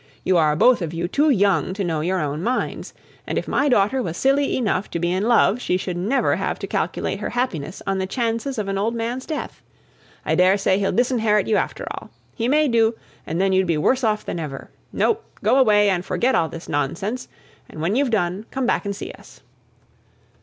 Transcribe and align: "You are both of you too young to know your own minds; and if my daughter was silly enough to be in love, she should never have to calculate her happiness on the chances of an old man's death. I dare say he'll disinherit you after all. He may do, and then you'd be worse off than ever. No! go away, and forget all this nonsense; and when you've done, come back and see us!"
"You 0.23 0.35
are 0.37 0.55
both 0.55 0.81
of 0.81 0.95
you 0.95 1.07
too 1.07 1.29
young 1.29 1.75
to 1.75 1.83
know 1.83 2.01
your 2.01 2.19
own 2.19 2.41
minds; 2.41 2.95
and 3.27 3.37
if 3.37 3.47
my 3.47 3.69
daughter 3.69 4.01
was 4.01 4.17
silly 4.17 4.57
enough 4.57 4.89
to 4.89 4.99
be 4.99 5.11
in 5.11 5.27
love, 5.27 5.61
she 5.61 5.77
should 5.77 5.95
never 5.95 6.37
have 6.37 6.57
to 6.57 6.65
calculate 6.65 7.19
her 7.19 7.29
happiness 7.29 7.83
on 7.85 7.99
the 7.99 8.07
chances 8.07 8.57
of 8.57 8.67
an 8.67 8.79
old 8.79 8.95
man's 8.95 9.27
death. 9.27 9.61
I 10.25 10.33
dare 10.33 10.57
say 10.57 10.79
he'll 10.79 10.91
disinherit 10.91 11.45
you 11.45 11.55
after 11.55 11.85
all. 11.91 12.09
He 12.33 12.47
may 12.47 12.67
do, 12.67 12.95
and 13.27 13.39
then 13.39 13.53
you'd 13.53 13.67
be 13.67 13.77
worse 13.77 14.03
off 14.03 14.25
than 14.25 14.39
ever. 14.39 14.71
No! 14.91 15.19
go 15.43 15.57
away, 15.57 15.91
and 15.91 16.03
forget 16.03 16.33
all 16.33 16.49
this 16.49 16.67
nonsense; 16.67 17.27
and 17.69 17.79
when 17.79 17.95
you've 17.95 18.09
done, 18.09 18.47
come 18.49 18.65
back 18.65 18.85
and 18.85 18.95
see 18.95 19.11
us!" 19.11 19.41